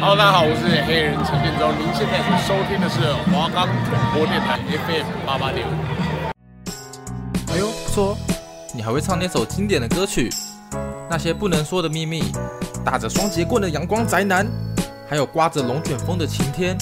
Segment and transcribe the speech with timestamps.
[0.00, 1.70] 好大家好，我是黑人陈建州。
[1.78, 5.70] 您现在收听的是华冈广播电台 FM 八八点五。
[7.52, 8.16] 哎呦，不错，
[8.74, 10.30] 你还会唱那首经典的歌曲？
[11.10, 12.22] 那些不能说的秘密，
[12.82, 14.46] 打着双节棍的阳光宅男，
[15.06, 16.78] 还有刮着龙卷风的晴天。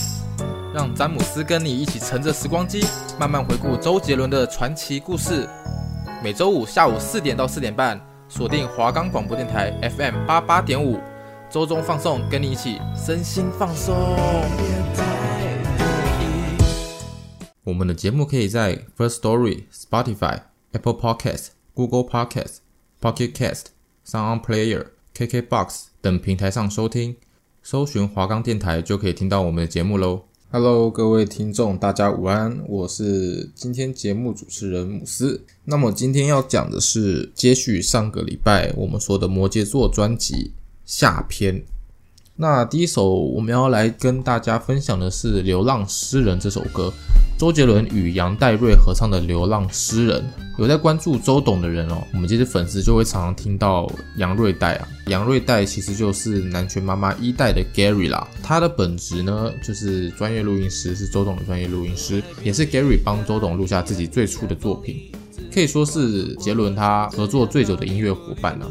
[0.73, 2.87] 让詹姆斯跟你一起乘着时光机，
[3.19, 5.48] 慢慢回顾周杰伦的传奇故事。
[6.23, 11.00] 每周五下午四点到四点半，锁定华冈广播电台 FM 八八点五，
[11.51, 13.96] 周中放送，跟你一起身心放松。
[17.64, 22.57] 我们的节目可以在 First Story、Spotify、Apple Podcast、Google Podcast、
[23.00, 23.64] Pocket Cast、
[24.07, 27.17] Sound Player、KKBox 等平台上收听，
[27.63, 30.25] 搜寻华冈电台就可以听到我们的节目喽。
[30.50, 35.47] Hello，各位听众，大家午安，我是今天节目主持人姆斯。
[35.64, 40.53] 那么今天要讲的是接续上个礼拜我们说的摩羯座专辑
[40.89, 41.62] 下篇。
[42.34, 46.91] 那第一首我们要来跟大家分享的是《流浪诗人》这首歌。
[47.36, 50.20] 周杰伦与杨代瑞合唱的《流浪诗人》，
[50.58, 54.89] 有在关注周董的人哦，我们这些粉丝就会常常听到杨瑞代啊。
[55.06, 65.12] 杨瑞代其实就是南拳妈妈一代的 Gary 啦，他的本职呢就是专业录音师，是周董的专业录音师，也是 Gary 帮周董录下自己最初的作品，
[65.52, 68.69] 可以说是杰伦他合作最久的音乐伙伴了。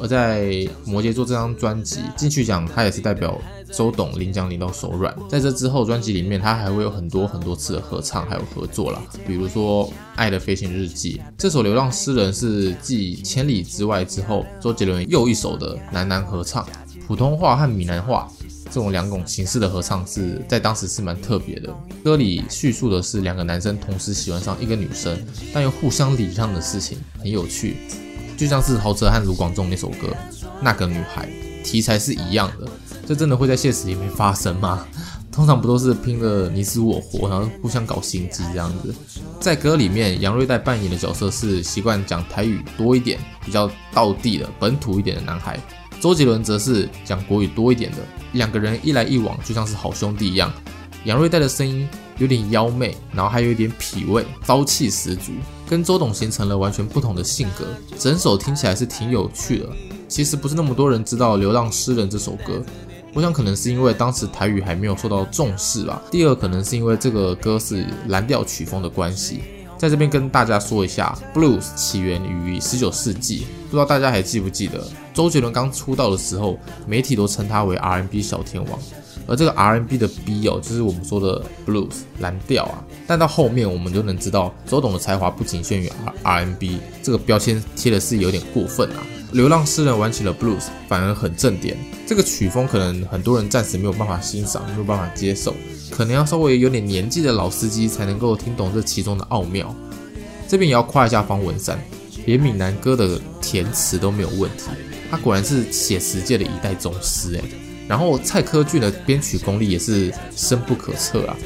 [0.00, 3.40] 而在摩羯座这张专辑金曲奖，他也是代表
[3.72, 5.14] 周董领奖领到手软。
[5.28, 16.66] 在这之后，专辑里面他还会有很多很多次的合唱，还有合作啦，比如说《爱的飞行日记》这首《流浪诗人》是继《千里之外》之后，周杰伦又一首的男男合唱，
[17.06, 18.28] 普通话和闽南话
[18.66, 21.72] 这种两种形式的合唱是在当时是蛮特别的。
[22.04, 25.18] 歌里叙述的是两个男生同时喜欢上一个女生，
[25.52, 27.76] 但又互相礼让的事情，很有趣。
[28.36, 30.08] 就像是陶喆和卢广仲那首歌
[30.60, 31.28] 《那个女孩》，
[31.64, 32.68] 题材是一样的，
[33.06, 34.86] 这真的会在现实里面发生吗？
[35.32, 38.94] 通常不都是拼了你死我活，然后互相搞心机这样子？
[39.38, 45.60] 在歌里面，杨瑞代扮演的角色是习惯讲台语多一点、比较道地的本土一点的男孩，
[46.00, 47.98] 周杰伦则是讲国语多一点的。
[48.32, 50.50] 两个人一来一往，就像是好兄弟一样。
[51.04, 51.86] 杨瑞代的声音
[52.18, 55.32] 有点妖媚，然后还有一点痞味，朝气十足，
[55.68, 57.66] 跟周董形成了完全不同的性格。
[57.98, 59.68] 整首听起来是挺有趣的。
[60.08, 62.62] 其实不是那么多人知道《流浪诗人》这首歌，
[63.12, 66.00] 我想可能是因为当时台语还没有受到重视吧。
[66.10, 69.42] 第二，可能是因为这个歌是蓝调曲风的关系。
[69.78, 74.82] 在这边跟大家说一下，Blues 起源于十九世纪，不知道大家还记不记得，
[75.12, 78.78] 周杰伦刚出道的时候，媒体都称他为 R&B 小天王。
[79.28, 82.84] 而这个 R&B 的 B 哦，就是我们说的 Blues 蓝调啊。
[83.08, 85.90] 但到后面我们就能知道，周董的才华不仅限于
[86.22, 89.02] R&B，这个标签贴的是有点过分啊。
[89.32, 91.76] 流浪诗人玩起了 Blues，反而很正点。
[92.06, 95.54] 这个曲风可能很多人暂时没有办法欣赏，没有办法接受，
[95.90, 99.74] 可能要稍微有点年纪的老司机才能够听懂这其中的奥妙。
[100.48, 101.78] 这边也要夸一下方文山，
[102.24, 104.70] 连闽南歌的填词都没有问题，
[105.10, 107.42] 他果然是写词界的一代宗师哎。
[107.88, 111.36] 然后蔡科俊的编曲功力也是深不可测啊！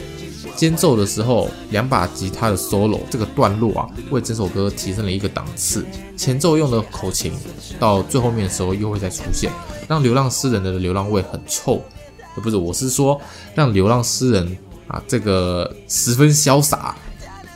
[0.60, 5.86] 间奏的时候，两把吉他的 solo 这个段落啊，为整首歌提升了一个档次。
[6.18, 7.32] 前奏用的口琴，
[7.78, 9.50] 到最后面的时候又会再出现，
[9.88, 11.82] 让流浪诗人的流浪味很臭。
[12.34, 13.18] 不是，我是说
[13.54, 14.54] 让流浪诗人
[14.86, 16.94] 啊这个十分潇洒。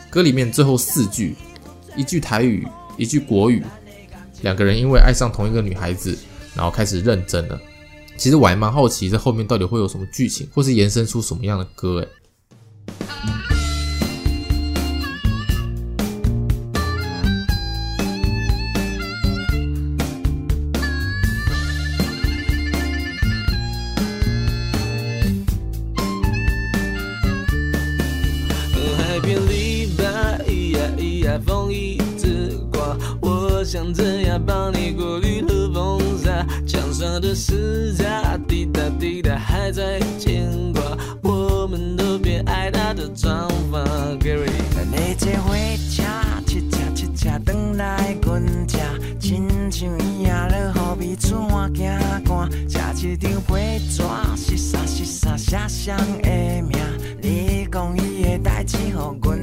[0.09, 1.37] 歌里面最后四句，
[1.95, 2.67] 一句台语，
[2.97, 3.63] 一句国语，
[4.41, 6.17] 两个人因为爱上同一个女孩子，
[6.55, 7.61] 然后开始认真了。
[8.17, 12.01] 其实我还蛮好奇，这后面到底会有什么剧情，或是延伸出什么样的歌？
[12.01, 12.09] 哎。
[13.09, 13.54] Ah!
[53.57, 56.29] 一张被纸，是啥是啥写上的
[56.63, 56.77] 名，
[57.23, 59.34] 你讲伊的代志，予我。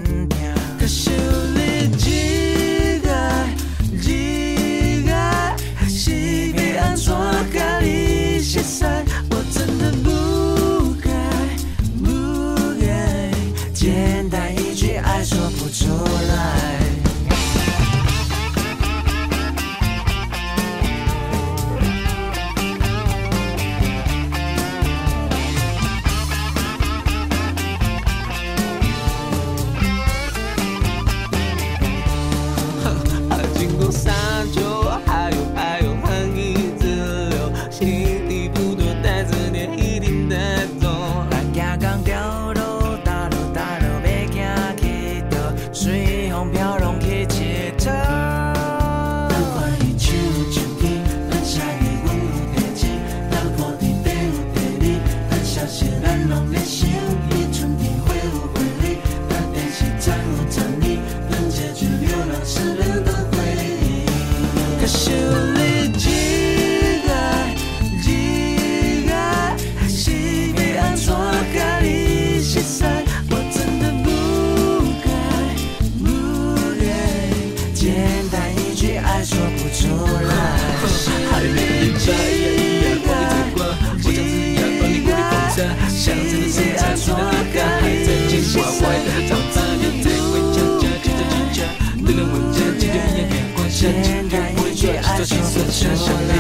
[85.56, 85.57] 着，
[85.89, 87.19] 想真的是在说的
[87.51, 91.57] 歌，还在紧紧歪歪的长发，也在回家家紧着紧家，
[92.06, 96.31] 等人问家，记得一样眼光下，今天不会说是做心酸，想想你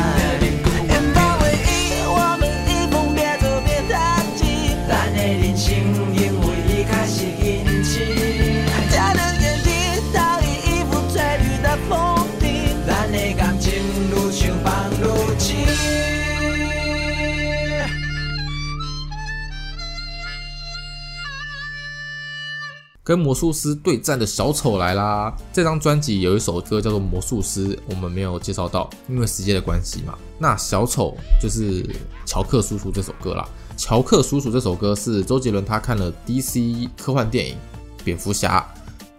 [23.11, 25.35] 跟魔术师对战的小丑来啦！
[25.51, 30.17] 这张专辑有一首歌叫做《魔术师》，我们没有介绍到，因为时间的关系嘛。
[30.39, 31.85] 那小丑就是
[32.25, 33.45] 乔克叔叔这首歌啦。
[33.75, 37.55] 乔克叔叔这首歌是周杰伦他看了 DC 科幻电影
[38.05, 38.65] 《蝙蝠侠：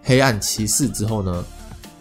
[0.01, 1.45] 黑暗骑士》之后呢，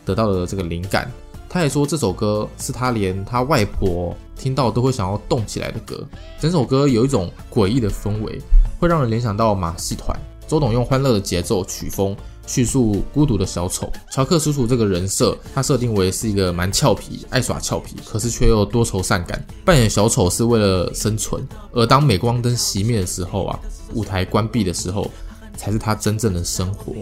[0.07, 1.13] 得到了这个灵感。
[1.47, 6.03] 他也说这首歌是他连他外婆听到都会想要动起来的歌。
[6.41, 8.41] 整首歌有一种诡异的氛围，
[8.81, 10.19] 会让人联想到马戏团。
[10.53, 12.15] 周董用欢乐的节奏曲风
[12.47, 19.43] 叙述孤独的小丑乔克叔叔这个人设，他设定为是一个蛮俏皮、爱耍俏皮，可是却又多愁善感。
[19.65, 23.59] 扮演小丑是为了生存，而当镁光灯熄灭的时候啊，
[23.95, 25.11] 舞台关闭的时候，
[25.57, 26.97] 才是他真正的生活。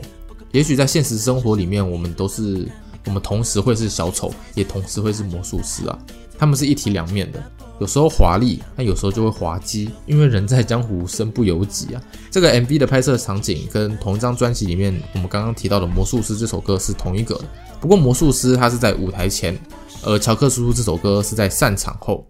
[0.52, 2.68] 也许在现实生活里面，我们都是，
[3.06, 5.98] 我们同时会是小丑，也同时会是魔术师啊，
[6.40, 7.42] 他们是一体两面的。
[7.80, 12.02] 有时候华丽，那有时候就会滑稽，因为人在江湖，身不由己啊。
[12.30, 17.38] 这个 MV 的拍摄场景跟同一张专辑里面我们刚刚提到的《魔术师》这首歌是同一个，
[17.78, 19.58] 不过《魔术师》他是在舞台前，
[20.02, 22.26] 而乔克叔叔这首歌是在散场后。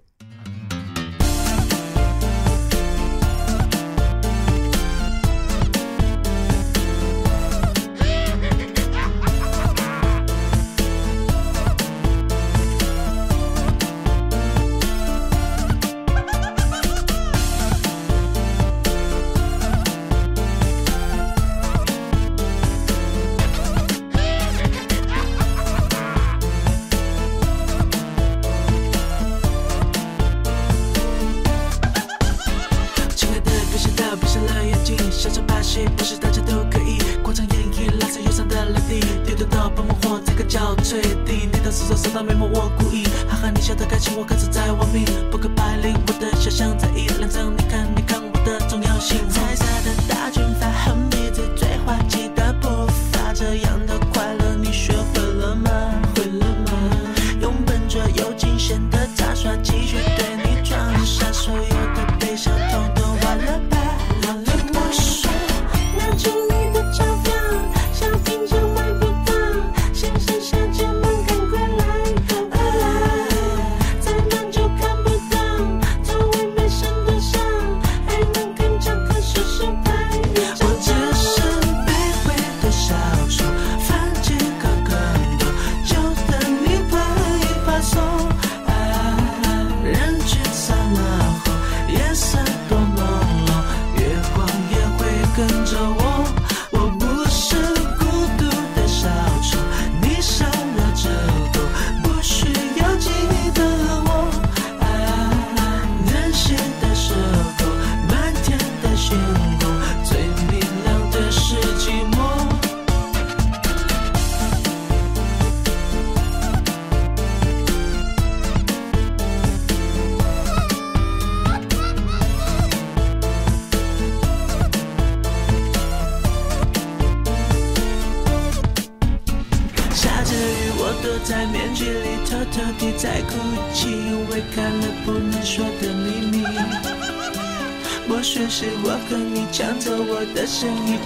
[140.62, 140.99] 我的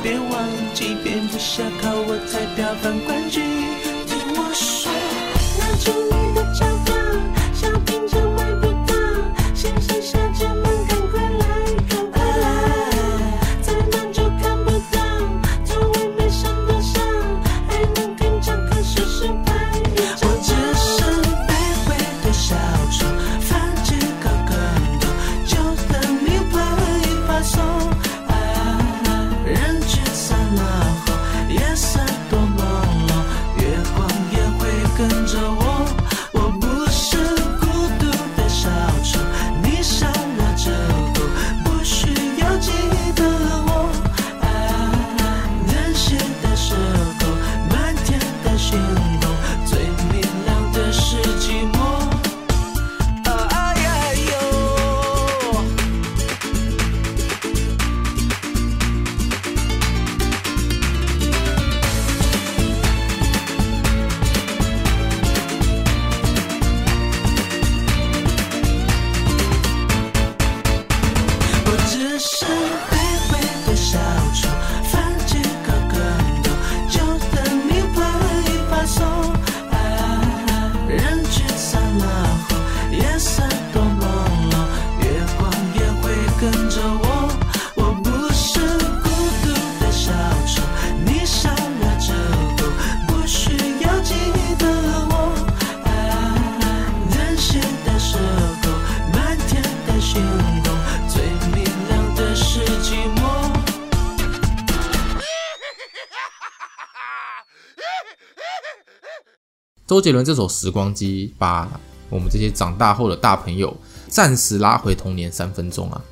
[109.87, 111.69] 周杰伦这首《时光机》把
[112.09, 113.77] 我们这些长大后的大朋友
[114.09, 116.03] 暂时拉回童年三分钟啊！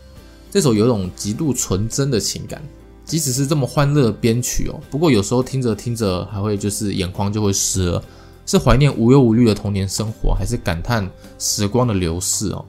[0.50, 2.62] 这首有种极度纯真的情感，
[3.02, 8.04] 即使是这么欢乐的编曲哦，不过有时候听着听着还会就是眼眶就会湿了，
[8.44, 12.62] 是怀念无忧无虑的童年生活，还是感叹时光的流逝哦？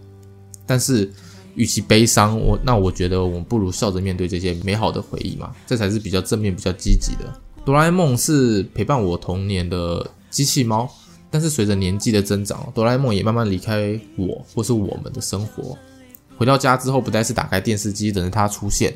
[0.65, 1.12] 但是
[1.55, 7.25] 与其悲伤，我那我觉得我们不如笑着面对这些美好的回忆嘛，这才是比较正面、比较积极的。
[7.65, 10.90] 哆啦 A 梦是陪伴我童年的机器猫，
[11.30, 15.78] 但是随着年纪的增长，哆啦 A 梦也慢慢离开我或是我们的生活。
[16.36, 18.92] 回到家之后，不再是打开电视机等着它出现，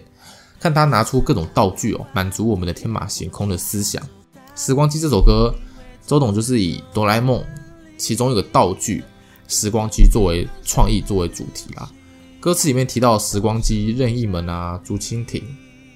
[0.60, 4.02] 看它拿出各种道具哦，满足我们的天马行空的思想。
[4.56, 5.54] 时光机这首歌，
[6.08, 7.44] 周董就是以哆啦 A 梦
[7.98, 9.04] 其中一个道具
[9.48, 11.88] 时光机作为创意作为主题啦。
[12.40, 15.44] 歌词里面提到时光机、任意门啊、竹蜻蜓，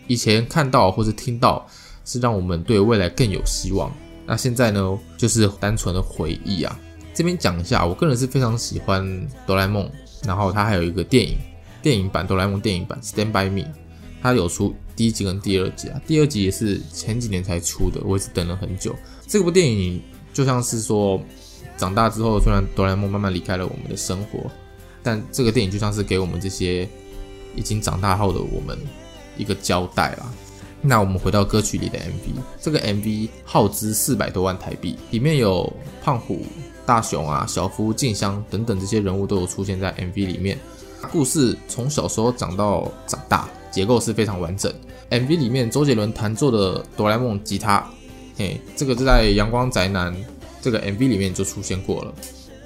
[0.05, 1.65] 以前看到或是听到，
[2.05, 3.91] 是让我们对未来更有希望。
[4.25, 6.79] 那现在呢，就是单纯的回忆啊。
[7.13, 9.89] 这边讲一下，我个人是非常喜欢哆啦 A 梦，
[10.23, 11.37] 然后它还有一个电影，
[11.81, 13.63] 电影版哆啦 A 梦电影版《Stand by Me》，
[14.21, 16.01] 它有出第一集跟第二集啊。
[16.07, 18.95] 第二集也是前几年才出的，我也是等了很久。
[19.27, 20.01] 这部电影
[20.33, 21.21] 就像是说，
[21.75, 24.49] 长大之后，虽然哆啦 A 梦慢慢离开了我们的生活，
[25.03, 26.87] 但这个电影就像是给我们这些
[27.55, 28.77] 已经长大后的我们
[29.37, 30.31] 一个交代啦。
[30.83, 35.71] 那我们回到歌曲里的 MV，这个 MV 耗资四百多万台币，里面有
[36.03, 36.41] 胖虎、
[36.88, 40.57] 大雄啊、小夫、静香等等这些人物都有出现在 MV 里面。
[41.11, 44.73] 故事从小时候讲到长大，结构是非常完整。
[45.11, 47.88] MV 里面周杰伦弹奏的哆啦 A 梦吉他，
[48.35, 50.11] 嘿，这个就在《阳光宅男》
[50.61, 52.13] 这个 MV 里面就出现过了，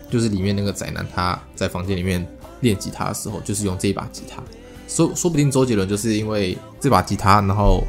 [0.10, 2.25] 就是里面那个宅男他在房间里面
[2.62, 4.41] 练吉他的时候，就是用这一把吉他。
[4.88, 7.84] 说说不定周杰伦就是因为这把吉他，然后。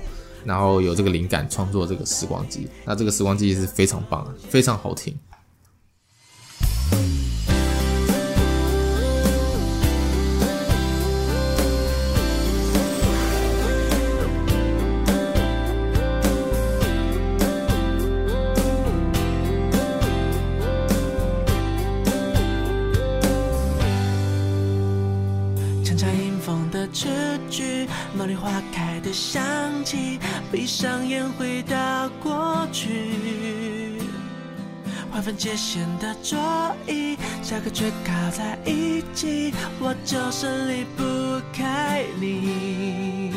[0.46, 5.18] 然后有这个灵感创作这个时光机，那这个时光机是非常棒，非常好听。
[25.82, 27.08] 强强迎风的词
[27.50, 29.42] 句，茉莉花开的香
[29.84, 30.18] 气，
[30.50, 34.00] 闭上眼回到过去。
[35.10, 36.38] 划分界线的桌
[36.86, 41.02] 椅，下课却靠在一起，我就是离不
[41.52, 43.32] 开你。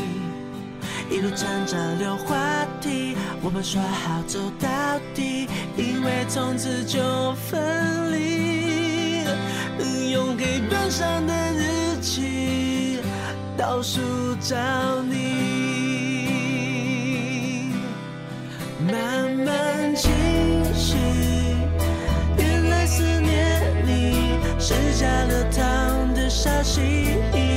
[1.10, 2.38] 一路站着溜滑
[2.82, 4.68] 梯，我们说好走到
[5.16, 8.60] 底，因为从此就分离。
[10.12, 13.00] 用黑板上的日期
[13.58, 14.02] 倒数
[14.42, 14.56] 找
[15.04, 15.49] 你，
[20.00, 20.10] 清
[20.74, 20.96] 晰。
[22.38, 27.49] 原来思念你是加了糖的消息。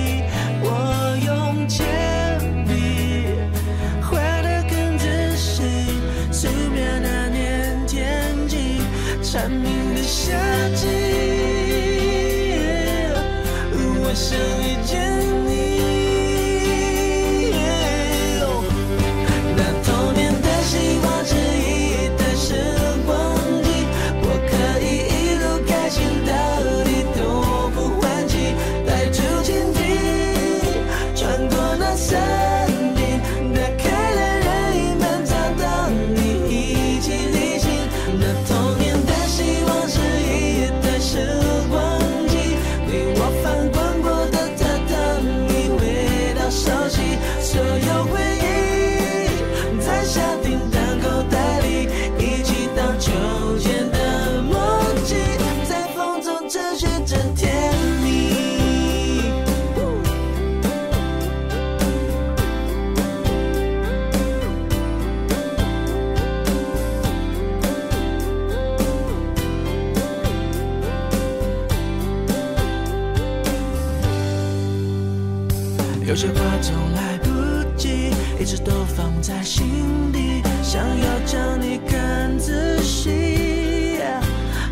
[76.13, 77.31] 有些话总来不
[77.75, 79.65] 及，一直都放在心
[80.13, 83.97] 底，想要将你看仔细，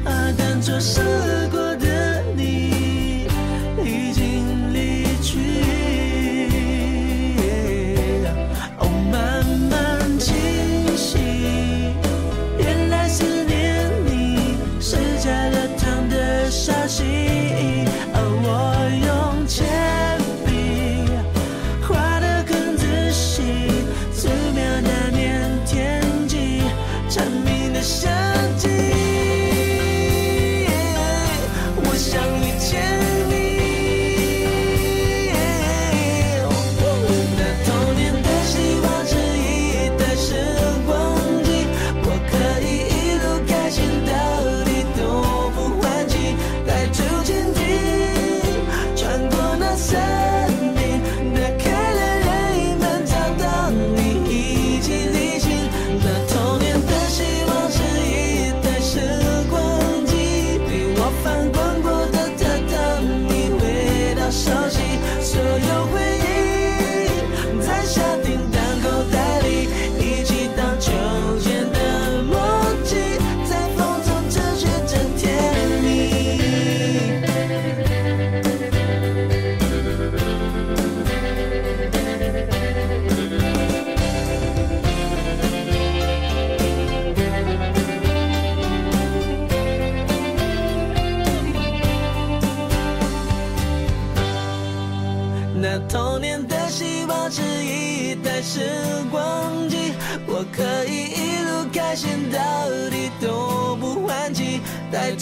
[0.05, 1.01] 啊，当做是
[1.51, 1.70] 过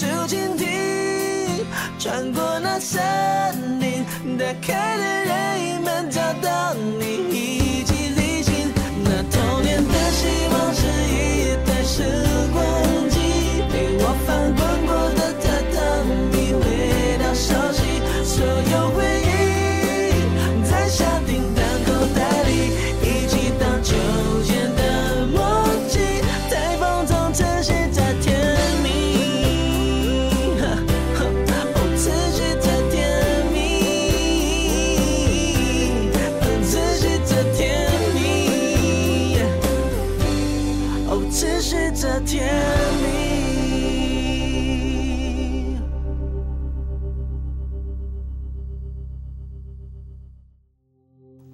[0.00, 1.66] 带出蜻蜓，
[1.98, 3.00] 穿过那森
[3.80, 4.04] 林，
[4.38, 7.58] 打开了任意门，找到你。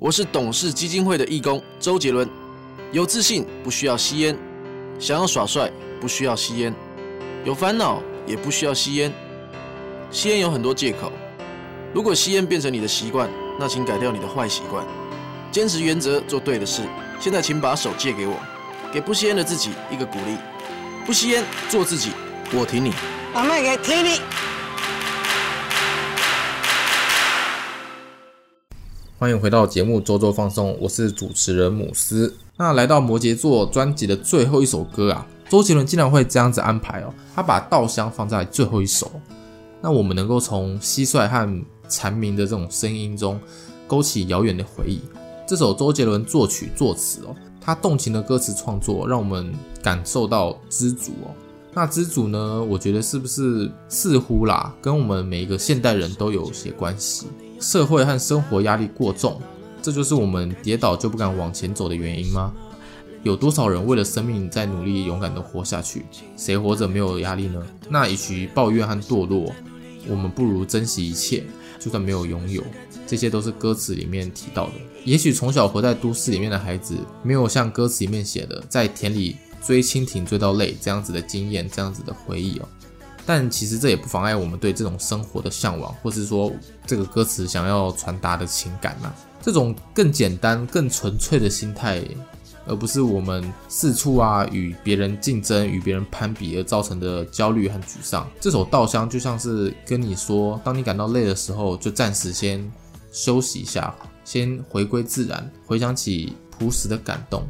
[0.04, 2.28] 我是董事基金会的义工周杰伦。
[2.92, 4.36] 有自信不需要吸烟，
[4.98, 6.74] 想要耍帅不需要吸烟，
[7.42, 9.10] 有烦恼也不需要吸烟。
[10.10, 11.10] 吸烟有很多借口，
[11.94, 14.84] 如果吸烟变成你的习惯，那请改掉你的坏习惯，
[15.50, 16.82] 坚持原则，做对的事。
[17.18, 18.36] 现在请把手借给我，
[18.92, 20.36] 给不吸烟的自己一个鼓励。
[21.06, 22.10] 不吸烟，做自己，
[22.52, 22.92] 我挺你。
[23.32, 24.20] 我们也挺你。
[29.24, 32.36] 欢迎回到节目周周放松，我是主持人姆斯。
[32.58, 39.10] 那来到摩羯座专辑的最后一首歌啊，周杰伦竟然会这样子安排哦，他把稻香放在最后一首。
[39.80, 43.40] 那我们能够从蟋蟀和蝉鸣的这种声音中，
[43.86, 45.00] 勾起遥远的回忆。
[45.46, 49.50] 这首周杰伦作曲作词哦，他动情的歌词创作，让我们
[49.82, 51.32] 感受到知足哦。
[51.72, 57.26] 那知足呢，我觉得是不是似乎啦，跟我们每一个现代人都有些关系。
[57.60, 59.40] 社会和生活压力过重，
[59.80, 62.52] 这就是我们跌倒就不敢往前走的原因吗？
[63.22, 66.04] 有多少人为了生命在努力勇敢地活下去？
[66.36, 67.66] 谁活着没有压力呢？
[67.88, 69.50] 那与其抱怨和堕落，
[70.08, 71.44] 我们不如珍惜一切，
[71.78, 72.62] 就算没有拥有。
[73.06, 74.72] 这些都是歌词里面提到的。
[75.04, 82.68] 也许从小活在都市里面的孩子，没有像歌词里面写的，在田里追蜻蜓追到累这样子的经验，这样子的回忆哦。
[83.26, 86.52] 但其实这也不妨碍我们对这种生活的向往，或是说
[86.86, 92.02] 这个歌词想要传达的情感呐、这种更简单、更纯粹的心态，
[92.66, 98.28] 而不是我们四处啊与别人竞争、与别人攀比而造成的焦虑和沮丧。
[98.40, 102.70] 这首《稻香》就像是跟你说，当你感到累的时候，就暂时先
[103.12, 107.42] 休息一下，先回归自然，回想起朴实的感动。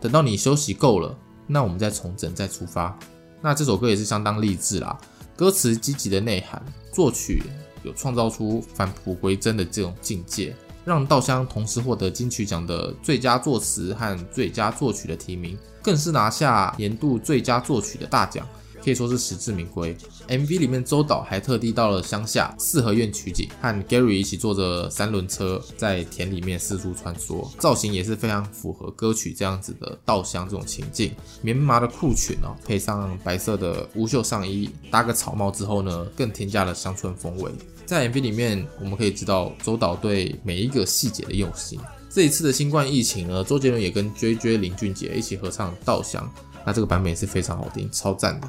[0.00, 2.96] 等到你休息够了，那我们再重整，再出发。
[3.40, 4.98] 那这首歌也是相当励志啦。
[5.36, 7.42] 歌词积极的内涵，作曲
[7.82, 18.48] 有创造出返璞归真的这种境界，让稻香同时获得金曲奖的最佳作词和最佳作曲的提名，更是拿下年度最佳作曲的大奖，
[18.86, 19.96] 可以说是实至名归。
[20.28, 31.10] MV 里面周导还特地到了乡下四合院取景，和 Gary 一起坐着三轮车在田里面四处穿梭，造型也是非常符合歌曲这样子的稻香这种情境。
[31.42, 37.50] 棉麻的裤裙哦，配上白色的无袖上衣，搭个草帽之后呢，更添加了乡村风味。
[37.84, 41.80] 在 MV 里面，我们可以知道周导对每一个细节的用心。
[42.08, 46.24] 这一次的新冠疫情呢，周杰伦也跟 JJ 林俊杰一起合唱《稻香》，
[46.64, 48.48] 那这个版本也是非常好听，超赞的。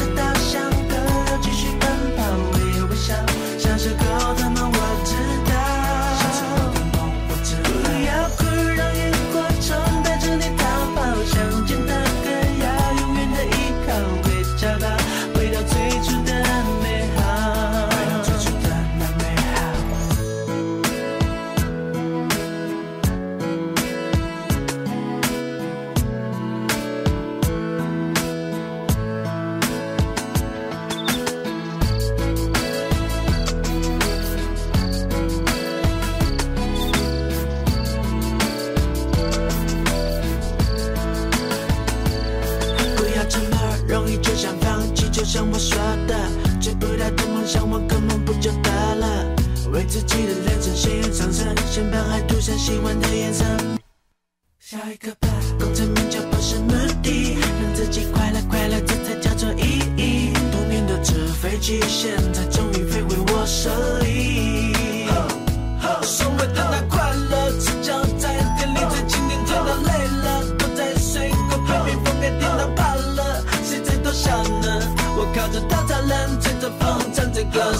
[75.51, 77.73] 着稻草人，吹着风，唱着歌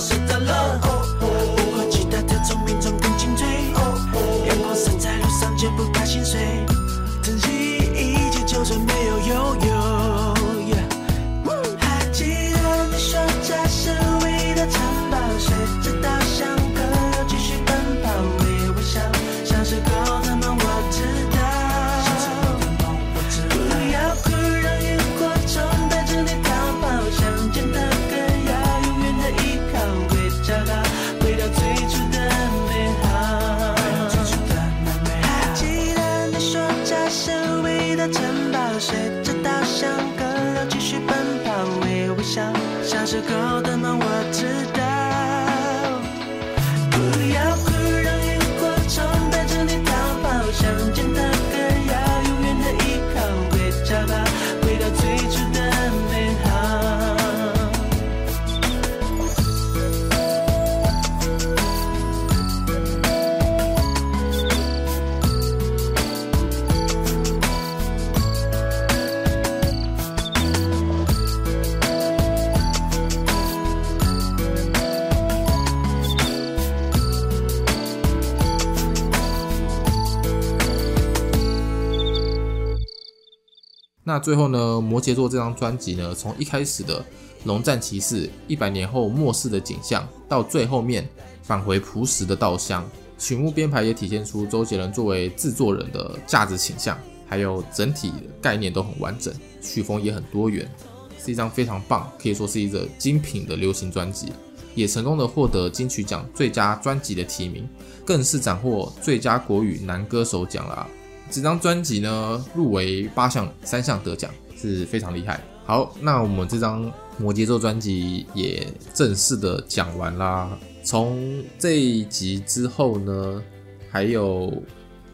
[84.12, 87.02] 那最后呢，摩羯座这张专辑呢，从一开始的
[87.46, 91.08] 龙战骑士一百年后末世的景象，到最后面
[91.42, 92.86] 返回朴实的稻香，
[93.18, 100.70] 曲目编排也体现出周杰伦作为制作人的价值倾向，还有整体概念都很完整，曲风也很多元，
[101.18, 104.34] 是一张非常棒，可以说是一个精品的流行专辑，
[104.76, 107.66] 也成功的获得金曲奖最佳专辑的提名，
[108.06, 110.86] 更是斩获最佳国语男歌手奖啦。
[111.32, 115.40] 这张专辑呢，入围八项，三项得奖，是非常厉害。
[115.64, 120.60] 好，那我们这张摩羯座专辑也正式的讲完啦。
[120.84, 123.42] 从这一集之后呢，
[123.90, 124.62] 还有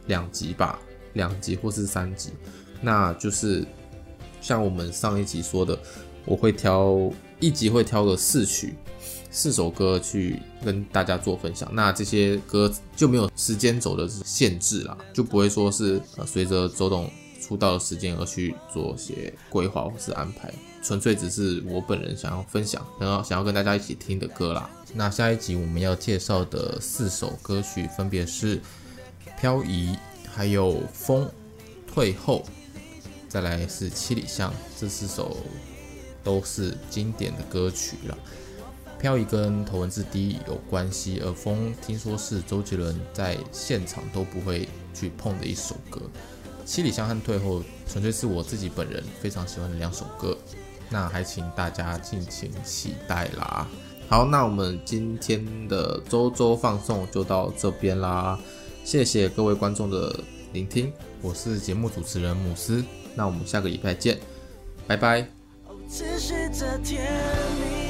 [0.07, 0.79] 两集吧，
[1.13, 2.31] 两集或是三集，
[2.81, 3.63] 那就是
[4.41, 5.77] 像我们上一集说的，
[6.25, 8.73] 我会挑一集会挑个四曲，
[9.37, 11.69] 四首歌去跟大家做分享。
[11.71, 17.07] 那这些歌就没有时间轴的限制啦，就不会说是呃随着周董
[17.39, 24.67] 出道的时间而去做些规划或是安排，纯粹只是我本人想要分享，然后想要跟大家一起听的歌啦。
[24.95, 28.57] 那下一集我们要介绍的四首歌曲分别是
[29.39, 29.91] 《漂移》、
[30.33, 31.25] 还有《风》、
[31.93, 32.43] 《退后》，
[33.29, 35.37] 再来是《七里香》，这四首
[36.23, 38.15] 都是经典的歌曲了。
[38.99, 45.99] 《飘移》跟头文字 D 有关系，而《风》听说是周杰伦在现场都不会去碰的一首歌。
[46.65, 50.37] 《七里香》和《退后》纯粹是我自己本人非常喜欢的两首歌，
[50.89, 53.67] 那还请大家敬请期待啦。
[54.09, 58.39] 好，那我们今天的周周放送就到这边啦，
[58.83, 60.19] 谢谢各位观众的
[60.53, 62.83] 聆听，我是节目主持人姆斯，
[63.15, 64.17] 那我们下个礼拜见，
[64.87, 65.27] 拜拜。
[65.89, 67.01] 持续着甜
[67.59, 67.86] 蜜